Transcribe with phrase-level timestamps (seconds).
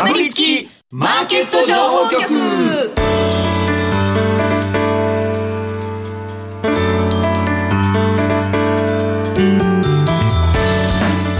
[0.00, 2.22] かぶりつきマーケット情報局。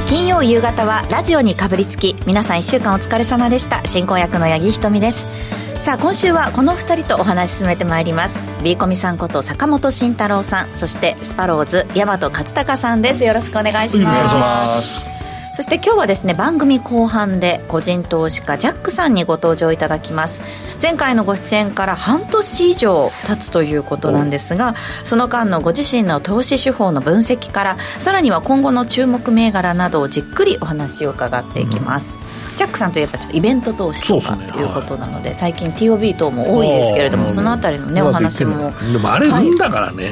[0.07, 3.82] 金曜夕方はラジオにかぶりつき皆さん1週間お疲れ様でした。
[3.86, 5.27] 進行役の八木ひとみです。
[5.82, 8.42] さあ今週はこの2人とお話し進めてまいります。
[8.62, 13.24] B コミさんこと坂本慎太郎さんそしてスパローズ大和勝孝さんです。
[13.24, 14.18] よろしくお願いします。
[14.18, 15.20] お願いします
[15.55, 20.41] そして今日はですね番組後半で個人投資家ジャックさんにご登場いただきます。
[20.80, 24.74] 前回のご出演から半年以上経つということなんですが
[25.05, 32.19] その間のご自身の投資手法の分析からさらには今後の注目銘柄などをじっくりお話を伺っていきます、
[32.52, 38.73] うん、ジャックさんといえばちょっとイベント投資とかということなので、ねはい、最近 TOB 等も多いですけれどもそのあたりのねお話も。
[38.93, 40.10] でもあれ運だからね、は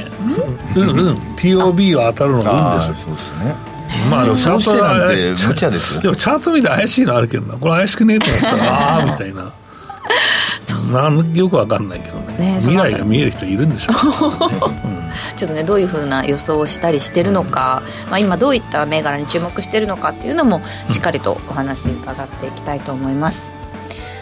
[0.76, 1.16] い、うんうん。
[1.36, 3.77] TOB は当たるのが運ですそうですね
[4.10, 6.00] まあ、チャートなんて無茶ですよ。
[6.02, 9.52] でもチャート見て怪しいのあるけどなこれ怪しくねえと思ったらああみたいな。
[10.92, 14.56] なんよくわかんないけどね、ね、未来が見える人いるんでしょう、ね。
[14.84, 23.50] うん、ちょっとねどういうふうな予想をしたりしてるのか、まあ、今どういった銘柄に注目してるのかっていうのもしっかりとお話伺っていきたいと思います、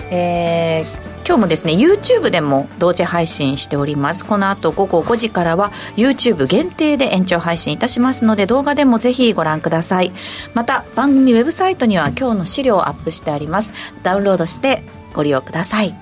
[0.02, 4.24] うん、えー今日もですね YouTube でも同時配信しております。
[4.24, 10.12] この後午後5時からは YouTube 限定で延長配信いたしますので動画でもぜひご覧ください。
[10.54, 13.72] また番組ウェブサイトには今日の資料をアップしてあります。
[14.04, 15.96] ダウンロードしてご利用ください。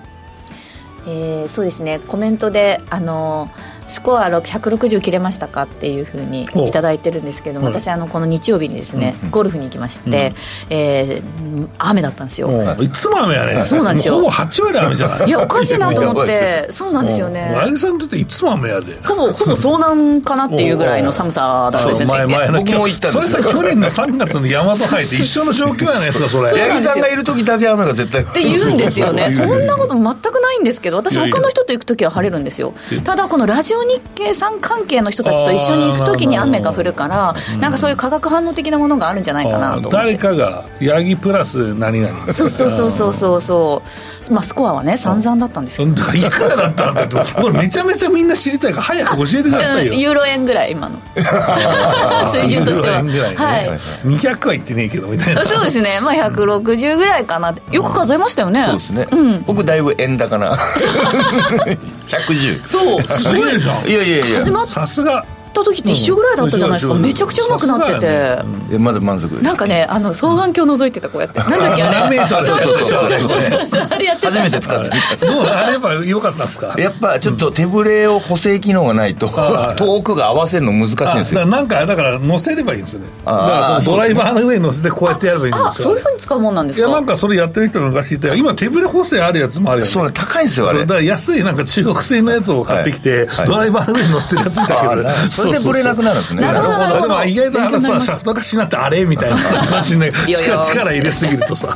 [1.07, 2.01] えー、そうですね。
[2.07, 10.35] コメントであのースコア160切れましたかっていうふうに頂いてるんですけども、私あのこの日曜日にですね、ゴルフに行きまして、う
[10.71, 11.23] え
[11.79, 12.51] 雨だったんですよ。
[12.81, 13.61] いつも雨やね。
[13.61, 14.17] そうなんですよ。
[14.17, 15.29] ほぼ8割雨じゃない。
[15.29, 17.53] いやおかしいなと思ってそうなんですよね。
[17.55, 18.99] 前木さんにとっていつも雨やで。
[19.05, 22.09] ほぼほぼ遭難かなっていうぐらいの寒さだったんですよ。
[22.09, 26.51] 前前の僕も行ったそれさ去年の3月の山と入って一緒の状況やないですかそれ。
[26.51, 29.31] 八木さんがいる時だけ雨が絶対って言うんですよね。
[29.31, 32.75] そんなこと全くないんですけど私他の人と行く時は晴れるんですよ。
[33.05, 43.83] ただこのラジオ日経さん関係の人たちと一緒に行くときに雨が降るから、なんかそういう化学反応的なものがあるんじゃないかなと誰かがヤギプラス何々そうそうそうそうそうそ
[44.31, 44.33] う。
[44.33, 45.91] まあスコアはね散々だったんですけど。
[46.15, 49.93] いくらだったんだってこれめちゃめちゃみんな知りたいから早く教えてくださいよ。
[49.93, 50.99] ユーロ円ぐらい今の。
[52.33, 53.71] 水準としては、ね、はい。
[54.05, 55.45] 200は言ってねえけどみたいな。
[55.45, 56.01] そうですね。
[56.01, 60.57] まあ160ぐらいかなよく数えましたよね、そうですね、うん、僕だいぶ円高な
[62.07, 64.37] 110そうすごいでしょいやいやいや。
[64.41, 65.25] 始まさすが
[65.61, 68.39] った時って一緒ぐらいだったじゃないですか、めちゃくちゃうまくなってて、
[68.73, 71.39] えまだ満足なんかねあの双眼鏡覗いてたこうやって。
[71.45, 72.19] なんだっけあれ。
[72.19, 74.91] そうそうそうそうあれやって初めて使って
[75.23, 76.75] みどうあれやっぱ良かったですか？
[76.79, 79.29] やっぱちょっと手ぶれを補正機能がないと
[79.77, 81.47] 遠くが合わせるの難しいんですよ。
[81.47, 83.07] なんかだから乗せればいいんですよね。
[83.25, 83.39] だか
[83.79, 85.85] らドライバーの上に乗せてこうやってやればいいんですよ。
[85.85, 86.87] そういうふうに使うもんなんですか？
[86.87, 90.81] いやなんかそれやってる人の昔いて今手ぶれ補正あるやつもあるよねそう高いんですよあれ。
[90.81, 95.11] だから安いなんか中国製のやつを買ってきてドライバーの上に乗せてるやつ見たけど。
[95.31, 96.43] それでブレなくなるですね。
[96.43, 97.03] なるほど。
[97.03, 101.69] でも意外とあのさ、シャフトがしなってあれみたいな感じで、 力力入れすぎるとさ。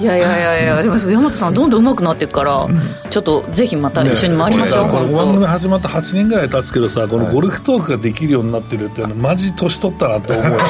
[0.00, 2.66] いやいやいやいや、でも山本さんどんどん上手くなっていくから、
[3.10, 4.88] ちょっとぜひまた一緒に回りましょう。
[4.88, 10.58] この番組始まって8年ぐらい経つけどさ、このゴルフトークができるようになってるっていうのマジ年取ったなと思う。
[10.58, 10.68] そう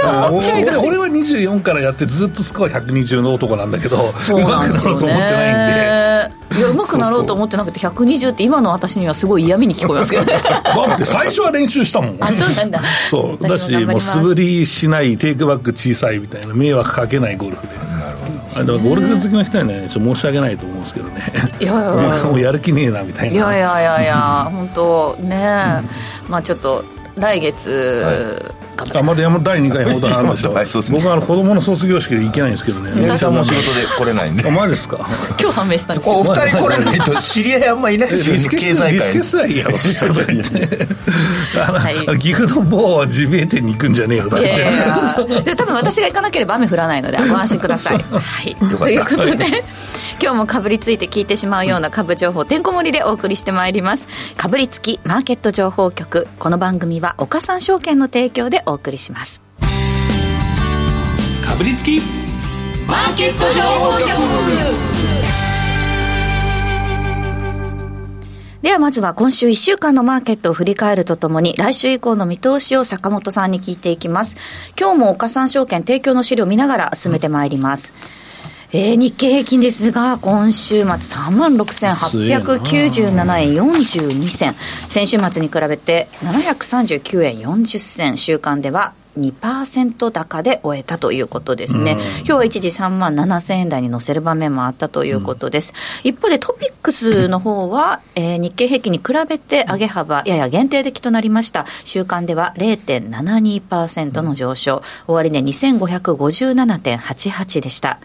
[0.00, 0.86] そう。
[0.86, 6.41] 俺は24からやってずっとスコア120の男なんだけど、うまくなろうと思ってないんで。
[6.56, 10.40] いやうまくなろうと思ってなくて120って今の私にはすごい嫌味に聞こえますけどね。
[10.42, 12.16] だって最初は練習したもん。
[12.20, 12.80] あそうなんだ。
[13.08, 13.48] そう。
[13.48, 17.74] だしもう素振りしないテイクバック小さいみたいな迷惑かけないゴルフで。
[17.74, 18.72] なるほど。
[18.72, 21.32] だからゴルフ好きの人にはねちょっと申し訳ないと思うんですけどね。
[21.60, 22.24] いやいやいや。
[22.24, 23.34] もうやる気ねえなみたいな。
[23.34, 25.82] いやいやいやいや本当ね、
[26.26, 26.84] うん、まあちょっと
[27.16, 28.61] 来月、はい
[28.94, 32.92] あまだ山第2回ほどあるでしょ、はい、そうですね、僕はあの子供の卒業式で行けないんですけどね。
[32.94, 34.48] 宮さんも仕事で来れないんで。
[34.48, 34.98] あマジですか？
[35.40, 38.42] 今日判明したんですお二人来れないと知り合いあんまいないですよね。
[38.48, 40.12] 経済界リスケすらいいやろそしたら
[42.14, 42.18] い。
[42.18, 44.46] 岐阜の某はジビエ店に行くんじゃねえよだって。
[44.46, 44.76] いやい
[45.46, 45.56] や。
[45.56, 47.98] 多分私が行かなければ雨降らないのでご安心ください。
[47.98, 48.56] はい。
[48.56, 49.46] ということで
[50.20, 54.08] 今日もかぶりついて聞いてしまうような株情報てんこ盛りでお送りしてまいります。
[54.36, 56.28] かぶりつきマーケット情報局。
[56.38, 59.40] この番組は岡三証券の提供でお送りします。
[61.44, 62.00] かぶりつき
[62.86, 64.08] マーケット情報局。
[68.62, 74.36] ではまずは今週1週間のマーケットを振り返るとともに来週以降の見通しを坂本さんに聞いていきます。
[74.78, 78.21] 今日も岡三証券提供の資料を見ながら進めてまいります、うん
[78.74, 84.54] えー、日経平均ですが、今週末3万6897円42銭。
[84.88, 88.16] 先週末に比べて739円40銭。
[88.16, 101.66] 週間では2%高で終えたということですね、今日は一時3万7000円台に乗せる場面もあったということです、うん、一方でトピックスの方は、えー、日経平均に比べて上げ幅やや限定的となりました。
[101.84, 107.98] 週間では0.72%の上昇、終値、ね、2557.88でした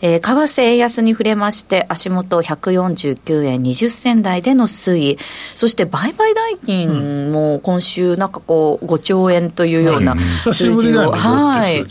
[0.00, 5.18] えー、為替円安に触れまして、足元149円20銭台での推移、
[5.54, 10.16] そして売買代金も今週、なんかこう、5兆円というような
[10.52, 11.84] 数字を、はい、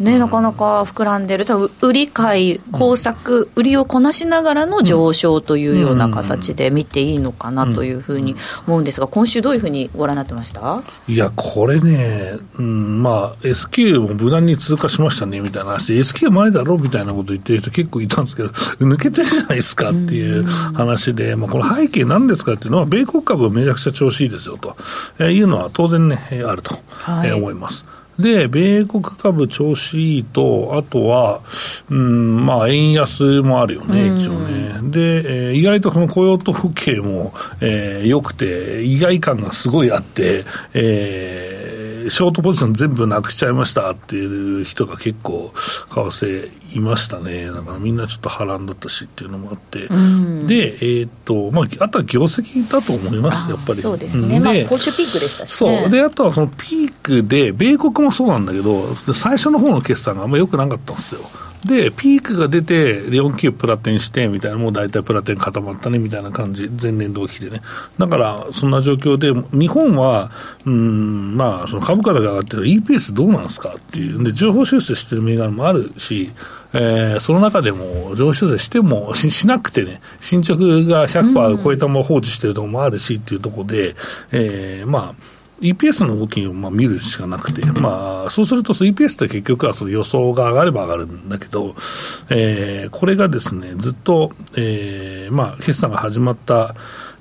[0.00, 10.82] ね、なかなか膨らんでる、多分売り買い、工作、売りをこなしながらの上昇というような形で見ていいのかなというふうに思うんですが、今週、どういうふうにご覧になってました？
[11.08, 24.76] いや、これね、うん、まあ、S q も無難に通過しましたねみたいな話で、S q 前だろみたいなこと言ってる人結構いたんですけど、抜けてるじゃないですかっていう話で、まあ、この背景なんですかっていうのは、米国株はめちゃくちゃ調子いいですよと、
[25.18, 27.84] えー、いうのは当然ね、あると、はい、えー、思います。
[28.18, 31.40] で、米国株調子いいと、あとは、
[31.88, 34.68] うん、まあ、円安もあるよね、一応ね。
[34.90, 40.44] で、えー、意外とその雇用統計も、えー、良くて、意外感がすごいあって、
[40.74, 41.57] えー、
[42.08, 45.52] ショートポジション全部なくしちゃいましたっていう人が結構、
[45.88, 53.78] 為替いましたね、だからみんなちょっと波乱だったしっていうのもあって、うん、で、えーとまあ、あとは業績だと思います、やっぱり。
[53.78, 55.90] そうですね、まあ、今週ピークでしたし、ね、そう。
[55.90, 61.22] であとはそのピークで、米国もそうなんだけど、最初の方の決算があんまり良くなかったんですよ。
[61.64, 67.62] で、ピークが出て、4級プラテンしてみたいな、もう大体プラテン固まったねみたいな感じ、前年同期でね。
[67.98, 70.30] だから、そんな状況で、日本は、
[70.64, 76.30] うん、まあ、その株価だけ上がってる EPS どうなんですかっていう、で、情報修正してる銘柄もあるし、
[76.74, 83.96] えー、その中でも、情報修正してもし、しなくてね、進捗が100%超えたまま放置してるところもあるしっていうところで、
[84.32, 91.74] えー、まあ、EPS の動きをまあ見るしかなくて、まあ、そうすると EPS って結局はその予想が上がれば上がるんだけど、
[92.30, 96.74] えー、これがですね、ずっと、えー、まあ、決算が始まった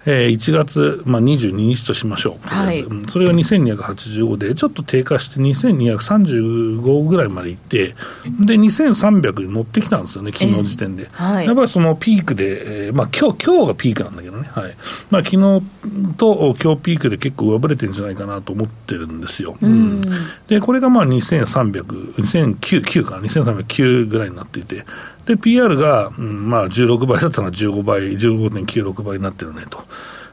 [0.05, 7.95] えー、1月、まあ、22日としましょう、はい、それが2285で、ちょっと低下して2235ぐらいまでいって、
[8.39, 11.03] で、2300に乗ってきたんですよね、昨日時点で。
[11.03, 14.75] えーはい、やっぱりそのピークで、えー、まあ今日今日がピークなんだけどね、はい。
[15.09, 19.57] まあ昨日と今日ピークで結構上振れてるんじゃないかなと思ってるんですよ。
[19.61, 20.01] うん、
[20.47, 24.85] で、これがまあ2300、2009か、2309ぐらいになっていて、
[25.27, 29.83] で、 PER が、うん、まあ16倍だったのが15倍、15.96倍になってるねと。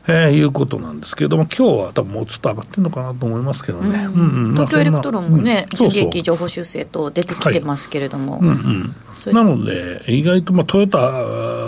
[0.07, 4.49] えー、いうことなんですけれども、今日は多分もうちょっと上がってるのかなと思いますけどね、うん。
[4.49, 8.35] うん、東京エレクトロンもね、純利益上方修正と出てきてますけれども。
[8.35, 8.43] はい。
[8.43, 8.95] うん
[9.27, 10.99] うん、なので、意外と、まあ、トヨタ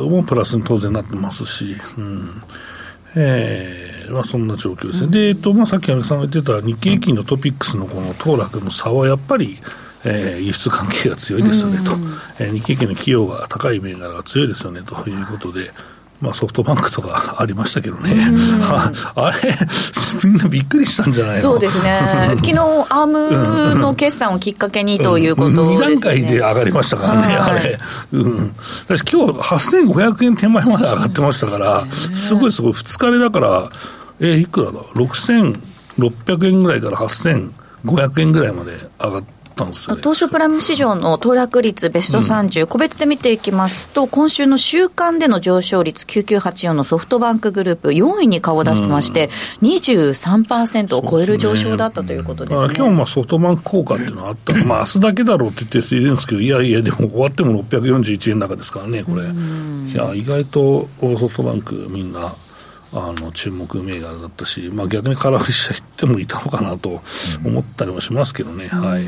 [0.03, 2.43] もプラスに当然なってますし、うん。
[3.15, 9.59] えーまあ、そんな状況ですね、うん、で、えっとまあ、さっき安倍さんが言ってた日経平均のトピックスのこの騰落の差はやっぱり、
[10.05, 11.93] えー、輸出関係が強いですよねと、
[12.39, 15.71] えー、日経平均の企業が高い銘柄が強いですよねということで、
[16.21, 18.15] まあ、ソフトバンクとかありましたけどね、
[19.15, 19.37] あれ、
[20.25, 21.43] みんなびっくりしたんじゃないの？
[21.43, 22.01] そうですね、
[22.37, 27.79] 昨日アームの決算をきっかけにということです、ね、2段階で上がりましたからね、あれ、
[28.13, 28.55] うん、
[28.89, 33.69] 私、今日8500円手前まで上がってましたから、すごいすごい、2日でだから、
[34.21, 39.36] えー、いくらだ、6600円ぐらいから8500円ぐらいまで上がって。
[39.57, 49.31] ったんですよ、ね、東証プライム市場の騰落率ベスト30、うん、個別で見ていきますと、今週の週間での上昇率9984のソフトバンクグループ、4位に顔を出してまして、
[49.63, 52.69] うん、23%を超える上昇だったということですね。
[52.69, 52.75] ね。
[52.77, 54.55] 今日もソフトバンク効果っていうのはあった。
[54.65, 59.23] まあ明日だけだろうって言ってる人いるんですけど、いやいや、でも終わっても641円高ですからね、これ。
[59.25, 62.35] いや、意外とソフトバンクみんな
[62.93, 67.03] あの注目銘柄だったし、まあ、逆に空振りした人もいたのかなと
[67.45, 68.69] 思ったりもしますけどね。
[68.69, 69.05] はい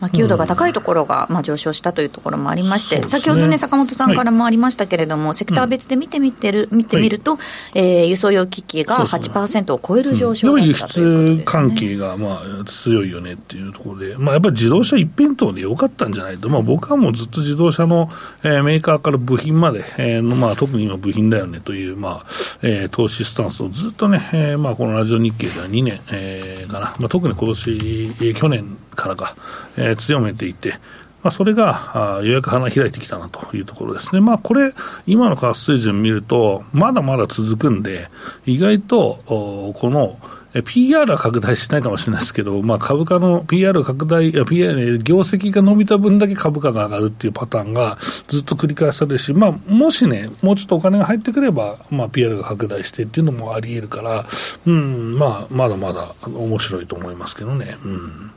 [0.00, 7.38] まあ、給度が高いところが、まあ、上昇したというところもありまして、うん、先ほどね、坂本さんからもありましたけれども、はい、セクター別で見てみてる、見てみると、は
[7.74, 18.10] い、えー、輸送用機器が8%を超える上昇だったということです、ね、輸出関係が、まあ、強いよねっていうところで、まあ、やっぱり自動車一辺倒でよかったんじゃないと、まあ、僕はもうずっと自動車の、
[18.44, 22.26] えー、メーカーから部品まで、えーまあ、特に今部品だよねという、まあ
[22.62, 29.36] えー、投資スタンスをずっとね、えーまあ、このラジオ日経では2年、えー、かな、まあ、特に今年、えー、去年からか、
[29.76, 30.74] えー、強めていて、
[31.22, 34.20] まあ、それがあようやく花開いてきたなというところですね。
[34.20, 34.72] まあ、これ、
[35.06, 38.08] 今の為替水準見ると、まだまだ続くんで、
[38.46, 40.18] 意外と、この、
[40.64, 54.24] PR は拡大しないかもしれないですけど、まあ、株価の PR 拡大、PR、業績が伸びた分だけ株価が上がるっていうパターンがずっと繰り返されるし、まあ、もしね、もうちょっとお金が入ってくれば、まあ、PR が拡大してっていうのもあり得るから、
[54.66, 57.76] うん、まあ、まだまだ面白いと思いますけどね。
[57.84, 58.30] うん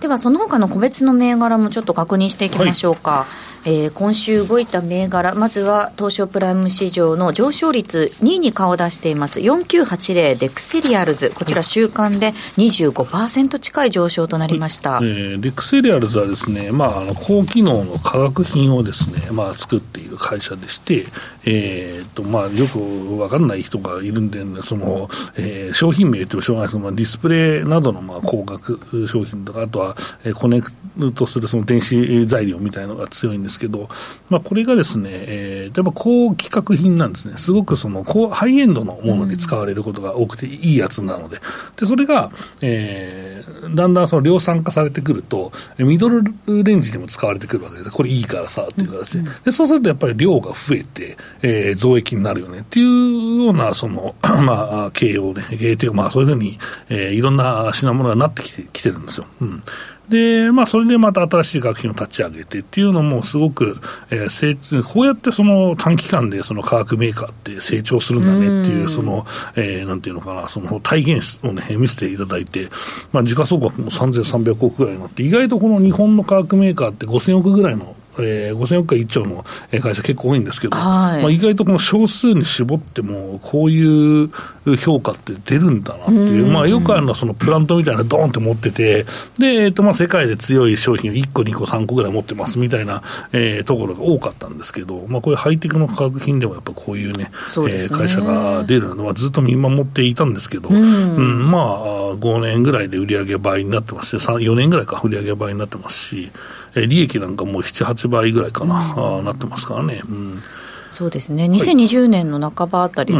[0.00, 3.48] ではその他の個別の銘柄もちょっと確認していきましょうか、はい。
[3.64, 9.40] えー、今週動いた銘柄、まずは東証プライム市場の上昇率2位に顔を出しています。
[9.40, 21.06] 4980デクセリアルズ、こちら週間で25%近い上昇となりました、えー、デクセリアルズはですね、まあ、あの高機能の化学品をですね、まあ、作っている会社でして、
[21.44, 30.72] えーとまあ、よく分かんない人がいるんで、ね、そのえー、商品名というしょうがないですけど、まあ、ディスプレイなどのまあ光学商品とか、あとは、えー、コネク
[31.12, 33.88] トするその電子材料みたいなのが強いんですけど、
[34.28, 41.38] まあ、これがですね、えー、やっぱ高規格品なんですね、すごくその高ハイエンドのものに使われることが多くて、いいやつなので、
[41.76, 42.30] でそれが、
[42.60, 54.14] えー、だんだんその量産化されてくると、ミドルレンジでも使われてくるわけです、これいいからさっていう形で、でそうするとやっぱり量が増えて、えー、増益になるよねっていうような、その、
[54.44, 59.26] まあ、経営をね、経営というか、まあ、そういうふうに、えー、いろんな品物がなってきてきてるんですよ。
[59.40, 59.62] うん
[60.08, 63.76] で、まあ、それでまた新しい学品を立ち上げてっていうのも、すごく、
[64.10, 69.26] えー、成長、こうやってその短期間でその化学メーカーって成長するんだねっていう、その、
[69.56, 72.68] えー、なんていうのかな、その体現をね、見せていただいて、
[73.12, 79.44] まあ、時価総額も3300億ぐらいになって、意外とこの日本の化学メーカーって5000億ぐらいのえー、5000億回1兆の
[79.80, 84.30] 会社結構多いんですけど、はい、まあ、意外とこの少数に絞っても、こういう
[84.76, 89.04] 評価って出るんだなっていう、まあ、よくあるのはそのプラントみたいなドーンって持ってて、
[89.38, 97.30] で、えーとまあ、世界で強い商品を1個、2個、3個ぐらい持ってますみたいな、えー、ところが多かったんですけど、まあ、こういうハイテクの化学品でもやっぱこういうね、ね。
[97.30, 106.38] えー、会社が出るのはずっと見守っていたんですけど、うん、うん、まあ、5年ぐらいで売り上げ倍になってますし、4年ぐらいか、売り上げ倍になってますし、え
[106.86, 110.02] 利益なんかもう7、8倍ぐらいかな、うん、なってますからね。
[110.08, 110.42] うん。
[110.90, 113.14] そうですね、2020年の半ばあたり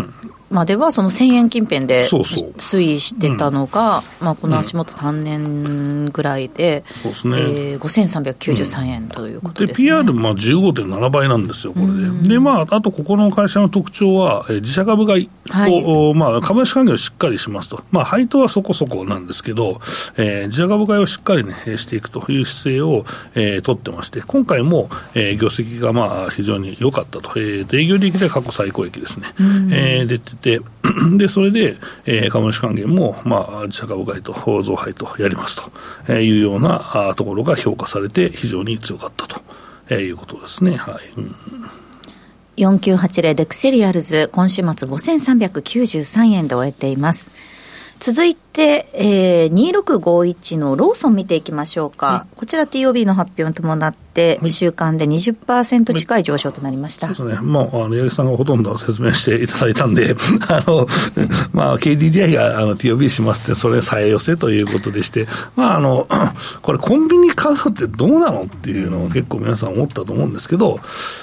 [0.50, 7.37] までは、その1000円近辺で推移してたのが、まあ、この足元3年ぐらいで、そうですね。
[7.38, 11.87] えー、5393円ということですね、で PR、まあ、15.7倍なんですよ、これ
[12.23, 12.28] で。
[12.28, 15.31] で、まあ、あとここの会社の特徴は、えー、自社株買い
[15.85, 19.81] を、はい、まあ、株主還元をしっかりしますと、まあ、配当はそこそこなんですけど、
[20.17, 29.26] えー、自社株買いをしっかり、ね、していくという姿勢を、えー、取ってまして、今回も、えー、業績がまあ非常に良かったと、えー、営業利益で過去最高益ですね、
[29.71, 30.61] えー、出てて、
[31.16, 31.76] で、それで、
[32.07, 35.61] えー、株主還元も、まあ、自社株買いと増配とやります
[36.07, 40.76] というようなところが評価されて、非常に強かったということですね。
[40.76, 41.21] はい。
[41.21, 41.35] うん
[42.59, 47.30] 4980デクセリアルズ、今週末5393円で終えています。
[48.00, 52.27] 続いて、えー、2651のローソン見ていきましょうか。
[52.35, 57.07] こちら TOB の発表に伴って、週間で20%近い上昇となりました。
[57.07, 57.47] はい、そうですね。
[57.47, 60.17] まあ、あの、八木さんがほとんど説明していただいたんで、
[60.49, 60.88] あの、
[61.53, 66.09] まあ、KDDI があの TOB しますって、それ再寄せということでして、まあ、あの、
[66.62, 70.81] これコンビニ買うのってどうなのっていうのを結構皆さん思ったと思うんですけど、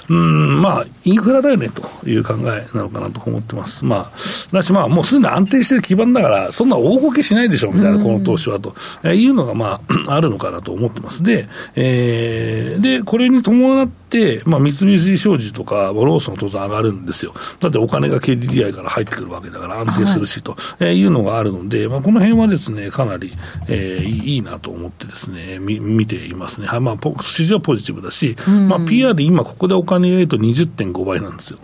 [0.08, 3.84] うん、まあ、インフラだよねという考えなのかなと思ってます。
[3.84, 4.10] まあ、
[4.52, 8.74] だしまあ、もうすでに安定してる基盤だから、そんな大ごけしないでしょみたいな、この投資はと
[9.08, 11.22] いうのが、まあ、 あるのかなと思ってます。
[11.22, 17.34] で、えー、で、これに伴って、まあ、三菱商事とか、ローソン当然上がるんですよ。
[17.60, 23.36] だってお金が KDDI から入ってくるわけだから安定するし、というのがあるので、まあ、この辺はですね、かなり、
[23.68, 26.66] えー、いいなと思ってですね、み見ていますね。
[26.66, 28.36] はい、まあ、市場はポジティブだし、
[28.68, 31.58] まあ、PR で今ここでお金入れると20.5倍なんですよ。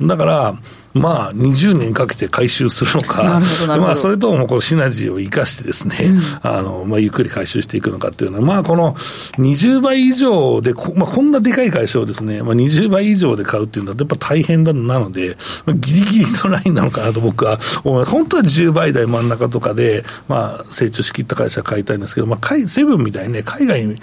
[0.00, 0.54] だから、
[0.94, 18.10] まあ、20年かけて回収するのか、まあ、それともこのシナジーを生かしてですね、うん、あの、まあ、ゆっくり回収していくのかっていうのは、まあ、この20倍以上でこ、まあ、こんなでかい会社をですね、まあ、20倍以上で買うっていうのは、やっぱ大変だなので、まあ、ギリギリのラインなのかなと僕は思います。
[18.10, 24.00] 本当は10倍台真ん中とかで、まあ、成長しきった会社買いたいんですけど、まあ、セブンみたいにね、海外に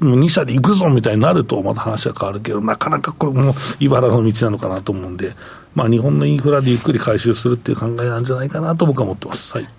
[0.00, 5.34] 2社で行くぞみたいになると、また話は変わるけど、なかなかこれも茨の道なのかなと思うんで、
[5.76, 9.52] まあ、日本のインフラでゆっくり回収するっていう考えなんじゃないかなと僕は思ってます。
[9.52, 9.75] はい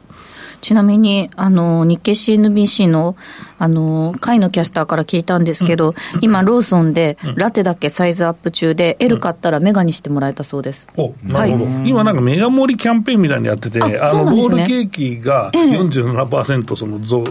[0.62, 3.16] ちなみに、あの、日経 CNBC の、
[3.60, 10.88] あの、会のキャスターから聞いたんですけど、うん、今、ローソンで、ラテだけサイズアップ中で、L 買ったらメガにしてもらえたそうです。
[10.98, 11.66] お、なるほど。
[11.66, 17.24] はい、今なんかメガ盛りキャンペーンみたいにやってて、あ、ね、の、ロールケーキが47%その増、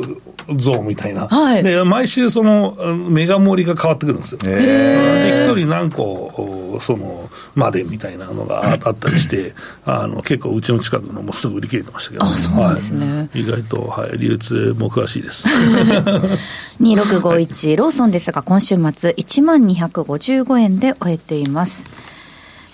[0.54, 1.28] 増みたいな。
[1.28, 1.62] はい。
[1.62, 2.76] で、毎週その、
[3.08, 4.38] メガ盛りが変わってくるんですよ。
[4.38, 9.54] で、一人何個、その、までみたいなのがあったりして、
[9.84, 13.06] あの、結構うちの近くのもすぐ売り切れてましたけど、あ、そうなんですね。
[13.06, 15.46] はい意外と、はい、流通も詳しいです。
[16.80, 21.86] 2651、ローソンですが、今週末、1万255円で終えています。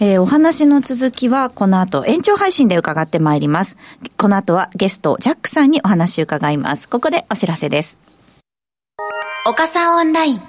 [0.00, 3.76] えー、お話の続きはこの後延長配信で伺ってまいります。
[4.16, 6.88] この後はゲストジャックさんにお話を伺います。
[6.88, 7.98] ここでお知らせです。
[9.44, 10.40] 岡三オンライン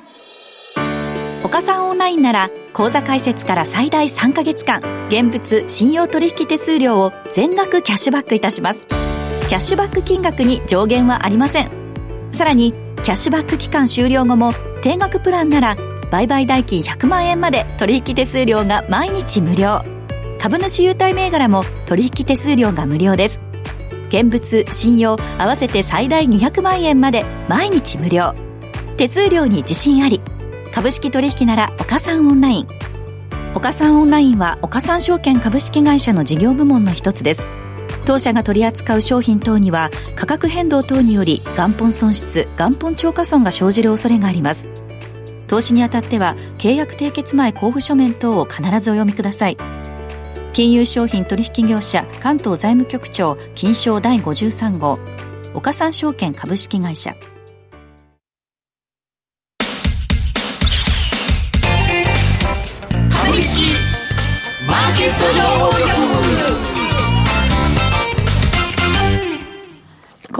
[1.43, 8.87] 岡三オンラインなら口座開設から最大3ヶ月間現物信用取引手数料を全額キャッシュバックいたします
[9.53, 11.69] キャッシュバック金額に上限はありません。
[12.31, 15.77] さらにキャッシュバック期間終了後も定額プランなら
[16.09, 19.83] 売買代金100万円まで取引手数料が毎日無料。
[20.39, 23.43] 株主優待銘柄も取引手数料が無料です。
[24.07, 28.33] 現物信用合わせて最大200万円まで毎日無料。
[28.97, 30.19] 手数料に自信あり
[30.73, 32.67] 株式取引なら岡三オンライン。
[33.53, 37.62] 岡三オンラインは岡三証券株式会社の事業部門の一つです。
[38.05, 44.67] 当社が取り扱う商品等には価格変動等により元本損失元本超過損が生じる恐れがあります。
[45.47, 49.57] 投資にあたっては契約締結前交付書面等を必ずお読みください。
[50.51, 54.99] 金融商品取引業者関東財務局長金賞第53号。
[55.53, 57.15] 岡三証券株式会社。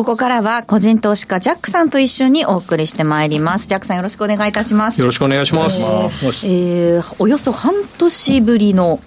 [0.03, 3.69] ここからは個人投資家ジャックさんと一緒にお送りしてまいります。
[3.69, 4.99] ジャックさんよろしくお願いいたします。
[4.99, 5.81] よろしくお願いします。
[6.45, 8.99] えー、およそ半年ぶりの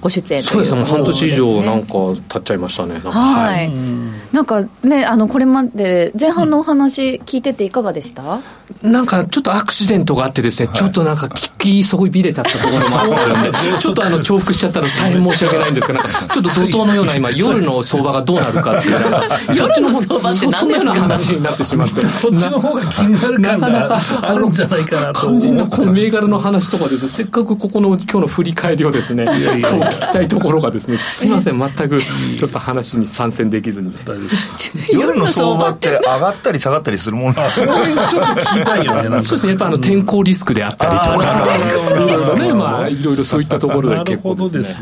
[0.00, 1.92] ご出演そうですね、もう半年以上なんか
[2.28, 2.94] 経っちゃいましたね。
[2.94, 3.70] なんかはい、
[4.32, 8.40] なんかね、あの、これまで前半のお話聞いてていかがでした、
[8.82, 20.52] なんかちょっとアクシデントがあってですね、ちょっとなんか聞きそびれちゃったところもあったので、ちょっとあの重複しちゃったの大変申し訳ないんですけど、ちょっと怒涛のような今、夜の相場がどうなるかっていう、なんか夜の相場って何ですか？
[20.52, 22.06] そそんなような話になってしまって。
[22.06, 25.26] そっちの方が気になる感があるんじゃないかなと。
[25.26, 27.08] 思肝心なうこの銘柄の話とかですね。
[27.08, 33.92] せっかくここの今日の振り返りをですね、今日聞きたいところがですね、すいません、全くちょっと話に参戦できずに。
[34.92, 35.88] 夜の相場って。
[35.88, 37.34] 上がったり下がったりするもの。
[37.34, 39.08] なんですかちょっと聞きたいよね。
[39.08, 44.80] なんかそうですね、やっぱあの天候リスクであったりとか、あーいろいろね、まあ、いろいろそういったところでなる結構ほどでですす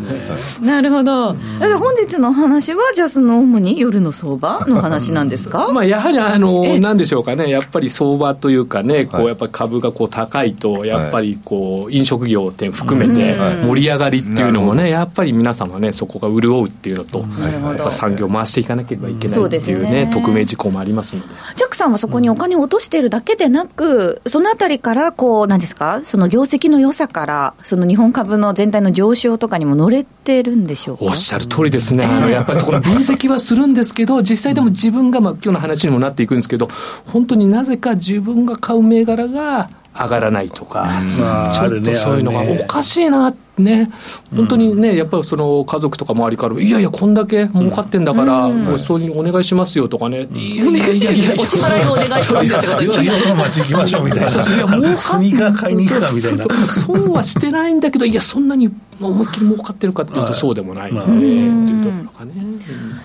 [0.61, 0.67] ね。
[0.67, 1.37] ねなるほど。
[1.61, 5.69] え本日のお話は、じゃあその主に夜の相場の話なんですか？
[5.73, 17.25] まあ、やはりあえの、なんでしょうかね、やっぱり相場というかね、こうやっぱり株がこう高いと、やっぱりこう飲食業って含めて盛り上がりっていうのもね、やっぱり皆様ね、そこが潤うっていうのと、
[17.67, 21.29] やっぱ産業を回していかなければいけないそうっていうですよねね、匿名事項もありますので。
[21.57, 31.05] ジャックさんはそこにお金を落としているだけでなく、そのあたりから、こう、なんですか、その業績の良さから、その日本株の全体の上昇とかにも乗れてるんでしょうか？
[31.07, 36.69] おっしゃる通りですね、 あのやっぱりそこの分析はするんですけど、実際でも自分が、まあ今日の話にもなっていくんですけど、
[37.07, 43.91] 本当になぜか自分が買う銘柄が上がらないとか、まあちょっとそういうのがおかしいなね、
[44.35, 52.67] 本当にね、やっぱりその家族とか周りから、いやいや、こんだけ儲かってんだから、もうそういうお願いしますよとかね、いやいやいやいやいや、お支払いをお願いしますよって。
[52.69, 54.31] ことですよね次の街行きましょうみたいな。
[54.31, 56.39] そうそういや儲かっスニーカー買いに行くかみたいな。
[56.69, 58.71] そうはしてないんだけど、いや、そんなに
[59.01, 62.35] 思いっきり儲かってるかっていうと、そうでもないので、っていうところがね。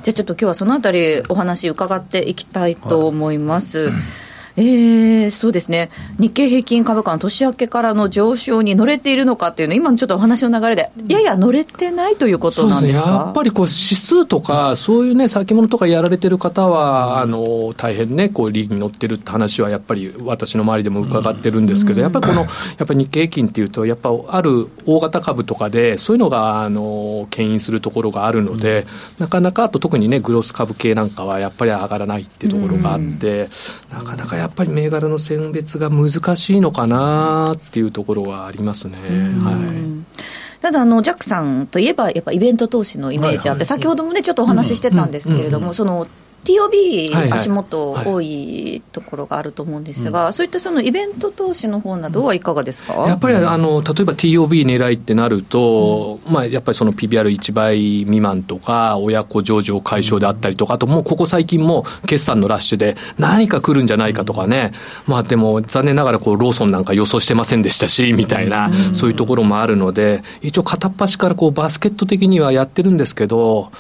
[0.04, 3.92] じゃあちょっと今日はそのあたりお話伺っていきたいと思います。
[4.56, 5.90] えー、そうですね、
[6.20, 13.10] 日経平均株価の年明けからの上昇に乗れているのかっていうの、今のちょっとお話の流れで、やや乗れてないということなんですか？
[13.10, 22.48] やっぱりこう指数とか、そういうね、先物とかやられてる方は、あの大変ね、こうリーグに乗ってるって話は、やっぱり私の周りでも伺ってるんですけど、やっぱりこの、や
[22.84, 28.86] っぱり日経平均っていうと、やっぱある大型株とかで、そういうのがあの牽引するところがあるので、
[29.18, 33.50] なかなか、あと特にね、グロース株系なんかは、やっぱり上がらないっていうところがあって、
[33.92, 38.98] なかなかやっぱり銘柄の選別が難しいのかなっていうところはありますね。
[38.98, 40.22] はい。
[40.62, 46.08] ただあの、ジャックさんといえば、やっぱイベント投資のイメージあって、先ほどもね、ちょっとお話ししてたんですけれども、その
[46.44, 52.94] TOB 足元多いところがあると思うんですが、そういったそのイベント投資の方などはいかがですか？
[53.08, 64.74] やっぱりあの例えば TOB 狙いってなると、まあ、やっぱりその PBR1 倍未満とか、親子上場解消であったりとか、あともうここ最近も決算のラッシュで何か来るんじゃないかとかね、
[65.08, 73.72] まあでも残念ながらこうローソンなんか予想してませんでしたし、みたいな、そういうところもあるので、一応片っ端からこうバスケット的にはやってるんですけど、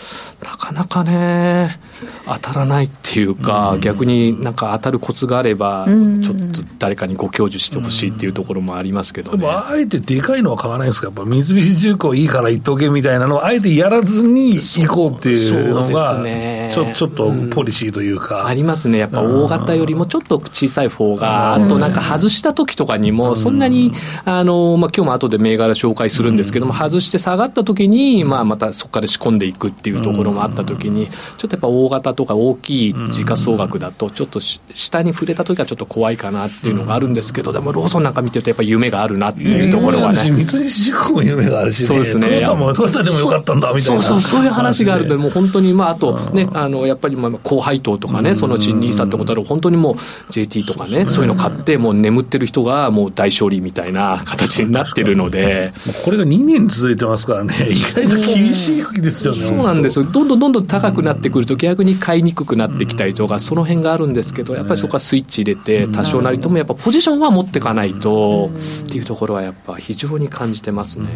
[0.44, 1.80] なかなかね、
[2.26, 9.38] 当たらないっていうか、逆になんか当たるコツがあれば、ちょっと誰かにご教授してほしいっていうところもありますけどね。
[9.38, 11.08] でもあえてでかいのは買わないんですか？
[11.08, 16.70] やっぱ三菱重工いいから言っとけみたいなのをあえてやらずに行こうっていうのそうでがすね。
[16.74, 23.92] ちょちょっとポリシーというか、ありますね、やっぱ大型よりもちょっと小さい方が、あとなんか外した時とかにも、そんなに、
[24.26, 31.14] あのまあ今日も後で銘柄紹介するんですけども、外して下がった時に、まあまたそこから仕込んでいくっていうところもあった時に、ちょ
[31.48, 40.32] っとやっぱ大型とか大きい時価総額だと、ちょっと下に触れた時はちょっと怖いかなっていうのがあるんですけど、でもローソンなんか見てると、やっぱり夢があるなっていうところはね。
[40.32, 42.28] 三菱重工も夢があるし、ね、そうですね。
[42.28, 44.04] トヨタもトヨタでもよかったんだみたいな。
[44.04, 49.96] そうそう、そういう話があるので、もう本当に、まあ、あとね、あの、やっぱり、まあ、高配当とかね、その新ニーサってことは、本当にもう
[50.32, 55.74] JT とかね、そういうの買って、もう眠ってる人がもう大勝利みたいな形になってるので。
[56.04, 59.48] これが2年続いてますからね、意外と厳しい時ですよね。
[59.48, 60.06] そうなんですよ。
[60.06, 68.50] どんどんどんどん高くなってくると、逆に買いにくくなってきたりとか、その辺があるんですけど、やっぱりそこはスイッチ入れて、多少なりともやっぱポジションは持っていかないと、
[68.86, 71.08] っていうところはやっぱ非常に感じてますね。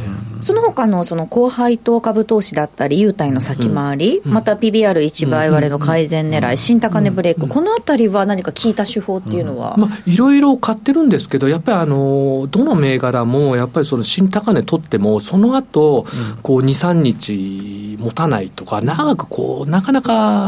[0.41, 16.06] その他のその高配当株投資だったり、優待の先回り、また PBR1 倍割れの改善狙い、新高値ブレイク、このあたりは何か効いた手法っていうのは、まあ、いろいろ買ってるんですけど、やっぱりあのどの銘柄も、やっぱりその新高値取っても、その後、
[16.43, 20.46] こう2、3日持たないとか、長くこう、なかなか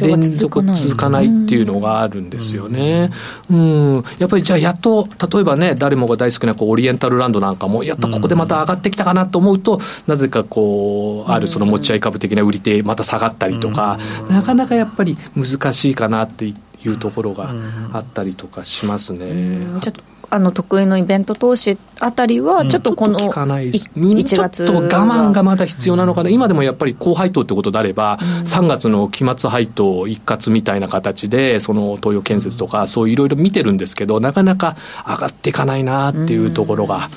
[0.00, 3.10] 連続続かないっていうのがあるんですよね。
[3.50, 13.98] うん、やっぱりじゃあ、やっと、例えばね、誰もが大好きなこうオリエンタルランドなんかも、やっとここでまた上がってきたかなと思うと、なぜかこう、あるその持ち合い株的な売り手、また下がったりとか、
[14.30, 16.54] なかなかやっぱり難しいかなってい
[16.86, 17.52] うところが
[17.92, 19.58] あったりとかしますね。
[19.80, 24.66] ちょっとあの得意のイベント投資あたりは、ちょっとこの、うん、1月。
[24.66, 37.08] ちょっと我慢がまだ必要なのかな、今でもやっぱり高配当ってことであれば、うん、3月の期末配当一括みたいな形で、その東洋建設とか、そういろいろ見てるんですけど、なかなか上がっていかないなっていうところが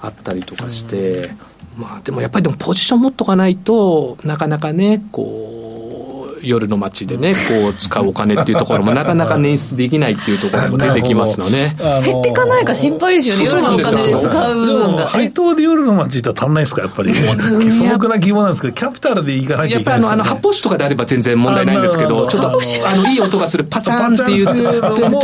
[0.00, 1.30] あったりとかして。
[1.76, 5.69] まあ、でもやっぱりでもポジション持っとかないとなかなかねこう
[6.42, 11.72] 夜の街でね、こう使うお金っていうところもなかなか捻出できないっていうところも出てきますので、
[12.04, 15.06] 減っていかないか心配ですよね、夜のお金で使う部分が。
[15.06, 17.14] 配当で夜の街って足んないですか、やっぱり。
[17.14, 25.20] 素朴な疑問なんですけど、キャピタルでいかなきゃいけない、ね、やっぱりあの、あの発泡酒とかであれば全然問題ないんですけど、ちょっと、あの、いい音がするパチャンっていう、ちょっと、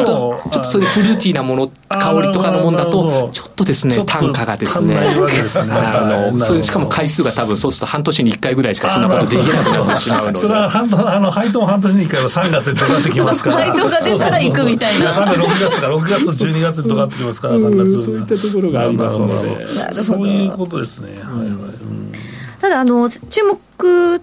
[0.52, 4.96] ちょっとそれフルーティーなもの、香りとかのもんだと、ちょっとですね、単価がですね、
[5.56, 10.38] あの、しかも回数が多分そうすると半年に1回ぐらいしかそんなことできなくなってしまうので。
[10.38, 10.68] それは
[11.14, 13.56] あの配当も半年に1回は3月にとかってきますから。
[13.72, 15.12] 配当が出たら行くみたいな。
[15.12, 19.94] 6月か6月12月にとかってきますから3月そういったところがありますので。
[19.94, 22.12] そういうことですね、はいはい、うん。
[22.60, 23.58] ただあの、注目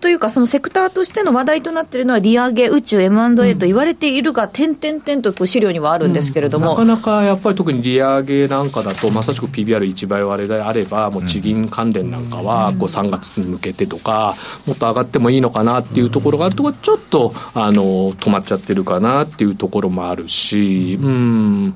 [0.04, 14.36] というか、そのセクターとしての話題となっているのは、利上げ、宇宙、M&A と言われているが、点々点とこう資料にはあるんですけれども、うん、なかなかやっぱり特に利上げなんかだと、まさしく PBR1 倍割れであれば、もう地銀関連なんかは、こう3月に向けてとか、
[14.66, 21.76] もっと上がってもいいのかなっていうところがあるところ、ちょっとあの止まっちゃってるかなっていうところもあるし、うん。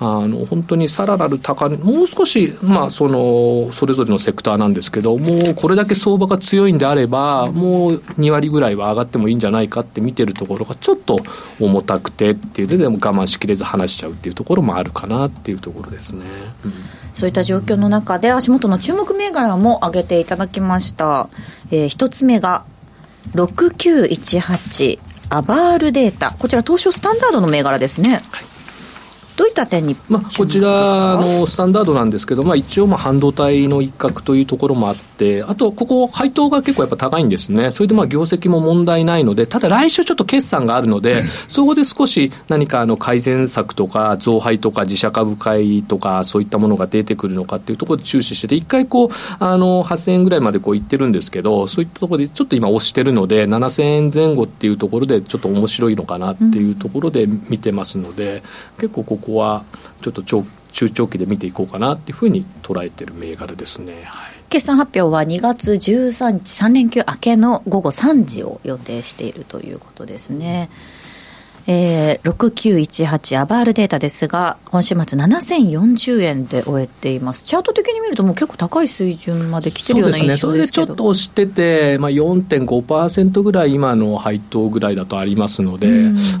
[0.00, 7.17] あの本当にさらなる高値、もう少し、まあ、そのそれぞれのセクターなんですけど、もうこれだけ相場が強いんであれば、
[7.52, 11.20] もう2割ぐらいは上がってもいいんじゃないかって見てるところが、ちょっと
[11.60, 16.24] 重たくてっていうで、でも我慢しきれず話しちゃうっていうところもあるかなっていうところですね。
[16.64, 16.72] うん
[17.14, 21.28] そういった状況の中で、足元の注目銘柄も挙げていただきました。
[21.72, 22.64] えー、一つ目が、
[23.34, 26.36] 6918アバールデータ。
[26.38, 28.10] こちら東証スタンダードの銘柄ですね。
[28.30, 28.57] はい
[29.38, 58.42] どういった点に、まあ、こちらのスタンダードなんですけど、まあ、一応まあ半導体の一角というところもあって、あとここ、配当が結構やっぱ高いんですね、それでまあ業績も問題ないので、ただ来週ちょっと決算があるので、 そこで少し何かあの改善策とか、増配とか自社株買いとか、そういったものが出てくるのかっていうところで注視してて、一回こう、あの8000円ぐらいまでこういってるんですけど、そういったところでちょっと今、押してるので、7000円前後っていうところで、ちょっと面白いのかなっていうところで見てますので、
[58.80, 59.64] 結構こここは
[60.02, 64.04] ちょっと長中長期で見ていこうかなっていうふうに捉えてる銘柄ですね。
[64.06, 70.70] はい決算発表は2月13日、3連休明けの午後3時を予定しているということですね。
[71.70, 77.44] えー、6918アバールデータですが、今週末7040円で終えています。
[77.44, 80.72] チャート的に見るともう結構高い水準まで来てるような印象ですけどそうですね。
[80.72, 85.88] それでちょっと押してて、まあ4.5%ぐらい今の配当ぐらいだとありますので、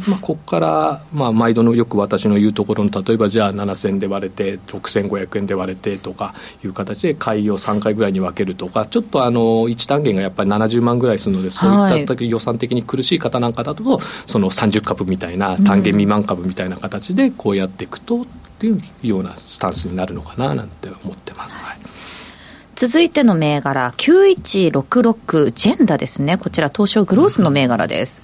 [0.08, 18.26] まあここから、まあ毎度のよく私の言うところの、例えばじゃあ7000で割れて、6500円で割れてとかいう形で買いを3回ぐらいに分けるとか、ちょっとあの、1単元がやっぱり70万ぐらいするので、そういった予算的に苦しい方なんかだと、その30株みたいな単元未満株みたいな形でこうやっていくとっ
[18.58, 21.60] ていうようなスタンスになるのかななんて思ってます。
[21.62, 21.78] はい
[22.80, 26.38] 続いての銘柄、9166ジェンダですね。
[26.38, 28.22] こちら東証グロースの銘柄です。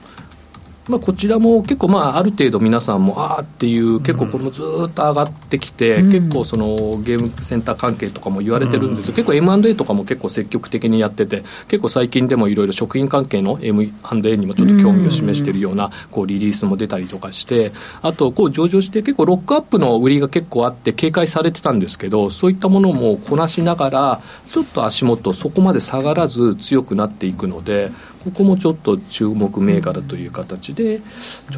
[0.89, 24.21] まあ、こちらも結構、まあ、ある程度皆さんもああっていう結構これもずっと上がってきて、うん、結構そのゲームセンター関係とかも言われてるんですよ、うん、結構 M&A とかも結構積極的にやってて結構最近でもいろいろ食品関係の M&A にもちょっと興味を示しているようなこうリリースも出たりとかしてあとこう上場して結構ロックアップの売りが結構あって警戒されてたんですけどそういったものもこなしながら
[24.53, 27.91] ちょっと足元そこまで下がらず強くなっていくので
[28.25, 31.03] ここもちょっと注目銘柄という形でち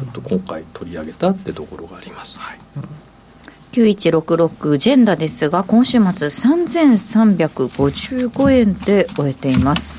[0.01, 2.37] ょっと今回取り上げたってところがあります。
[2.39, 2.59] はい
[3.71, 9.93] 9166ジェンダですが今週末3355円で終えています、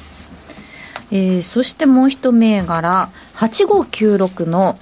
[1.12, 4.76] えー、そしてもう一銘柄8596の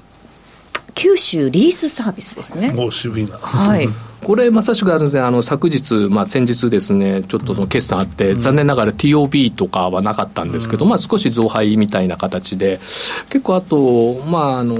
[0.94, 2.72] 九州リースサービスですね。
[2.72, 3.36] もう渋いな。
[3.36, 3.86] はい。
[4.26, 12.80] これまさしくあの、あの昨日、まあ、先日ですね、ちょっとその決算あって、残念ながら TOB とかはなかったんですけど、まあ、少し増配みたいな形で、
[13.30, 14.74] 結構あと、まああの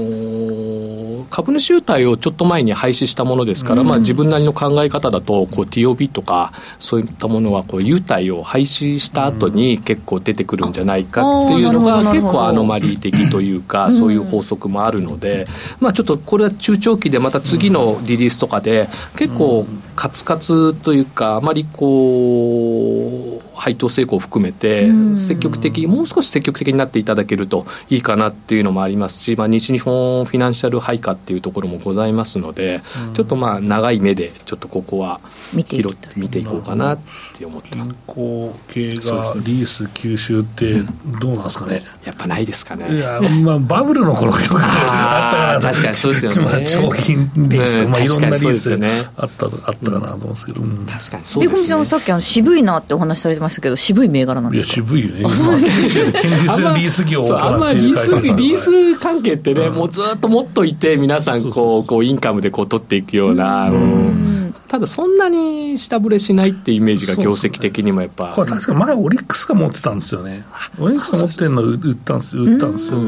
[1.29, 15.45] 株主優待をちょっと前に廃止したものですから、まあ、自分なりの考え方だと、こう TOB とか、そういったものはこう優待を廃止した後に結構出てくるんじゃないかっていうのが、結構アノマリー的というか、そういう法則もあるので、
[15.79, 19.36] まあ、ちょっとこれは中長期で、また次のリリースとかで、結構、
[19.95, 32.81] カツカツというか、あまりこう、配当成功を含めて、積極的、もう少し積極的になっていただけるといいかなっていうのもありますし、まあ、西日本フィナンシャル配下っていうところもございますので、
[33.13, 35.19] ちょっとまあ長い目で、ちょっとここは
[35.53, 36.99] 拾って見ていこうかなっ
[37.35, 37.87] て思ってます。
[37.87, 40.81] 銀行系がリース吸収って
[41.19, 42.95] どうなんですかね、やっぱないですかね。
[42.95, 46.37] いや、まあ、バブルの頃よく あったから、確かにそうですよね。
[46.45, 48.73] まあ、長金リース、まあ、いろんなリース
[49.17, 51.67] あったあったかなと思うんですけど、確かにそうですね。
[51.67, 54.67] さんさっきあの渋いなってお話されてましたけど、渋い銘柄なんですか？
[54.67, 55.23] いや、渋いよね。
[55.23, 55.37] 堅
[56.37, 63.71] 実なリース業をあんまりリース、リース関係ってね、もうずっと持っといて、皆さんこう、こう、インカムでこう取っていくような、
[64.67, 68.33] ただそんなに下振れしないっていうイメージが業績的にもやっぱ。
[68.35, 70.43] これ確か前オリックスが持ってたんですよね。
[70.77, 72.99] オリックスが持ってるの売ったんです売ったんですよ。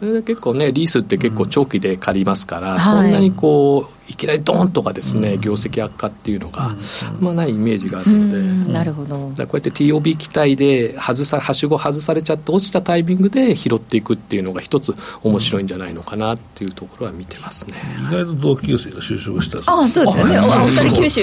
[0.00, 6.74] それで結構ね、リースって結構長期で借りますから、そんなにこう、いきなりドーンとかですね、業績悪化っていうのが、
[7.20, 9.16] まあ、ないイメージがあるので、なるほど。
[9.18, 17.74] こうやって TOB 期待で外さはしご外されちゃって落ちたタイミングで拾っていくっていうのが一つ面白いんじゃないのかなっていうところは見てますね。
[18.10, 20.38] 意外と同級生が就職したああそうですよね。
[20.38, 21.20] お二人九州。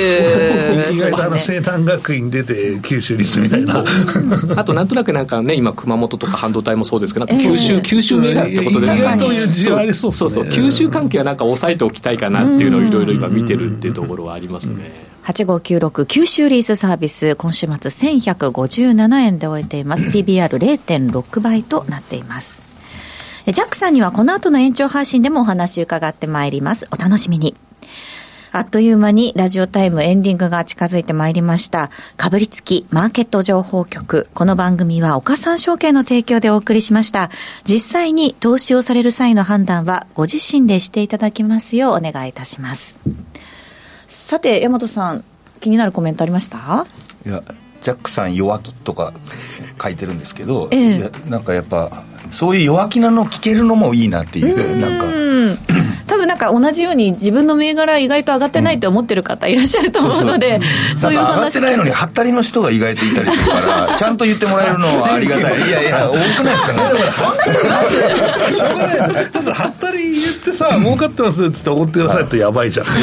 [0.91, 3.83] 意外とあの西南学院出て九州立みたいな。
[4.55, 8.95] あとなんとなくなんかね今熊本とか半導体もそうですけど九州、九州銘柄ってことで、ね、
[9.93, 10.49] そうそうそう。
[10.49, 15.05] 九州関係はなんか抑えておきたいかなっていうのをいろいろ今見てるっていうところはありますね。
[15.23, 20.09] 8596九州リースサービス、今週末1157円で終えています。
[20.09, 22.63] PBR0.6 倍となっています。
[23.45, 26.87] ジャックさんにはこの後の延長配信でもお話伺ってまいります。
[26.91, 27.55] お楽しみに。
[28.55, 31.91] あっという間にラジオタイムエンディングが近づいてまいりました。
[32.15, 34.29] かぶりつきマーケット情報局。
[34.33, 37.29] この番組は岡三証券の提供でお送りしました。
[37.65, 42.95] 実際に投資をされる際の判断はご自身でしていただきますようお願いいたします。
[44.07, 45.25] さて、大和さん、
[45.59, 46.87] 気になるコメントありました？
[47.25, 47.43] いや、
[47.81, 49.11] ジャックさん弱気とか
[49.83, 51.91] 書いてるんですけど、ええ、いやなんかやっぱ、
[52.31, 55.25] そういう弱気なの聞けるのもいいなっていう、なんか。
[56.25, 60.59] なんか同じように自分の銘柄意外と上がってないって思ってる方いらっしゃると思うので、
[60.97, 66.79] そういう話上がってないのにはったりの人が意外といたりするからちゃんと言ってもらえるのはありがたいいやいや多くないですかね
[68.51, 72.85] しょうがないですただはったり言ってさ儲かってますっつって怒ってくださいとやばいじゃん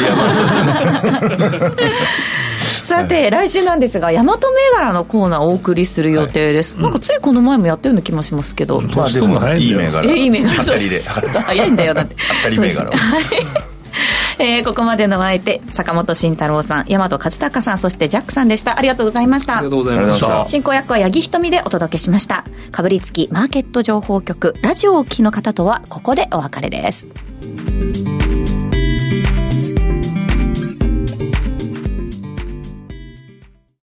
[3.01, 4.31] さて、来週なんですが、大和銘
[4.75, 6.75] 柄のコーナーをお送りする予定です。
[6.75, 8.81] はい、なんかついこの前もやったような気もしますけど。
[8.81, 10.03] まあでも、いい銘柄。
[10.15, 10.61] いい銘柄。
[10.61, 10.99] ったりで。
[10.99, 12.15] 早いんだよ、だって。
[12.29, 12.89] あったり銘柄。
[12.89, 12.93] はい。
[14.39, 18.77] えー、ここまでの相手、坂本慎太郎さん、大和勝孝さん、そしてジャックさんでした。
[18.77, 19.57] ありがとうございました。
[19.57, 20.45] ありがとうございました。
[20.45, 22.43] 進行役は八木ひとみでお届けしました。
[22.71, 27.07] かぶりつきマーケット情報局、ラジオをお聞きの方とは、ここでお別れです。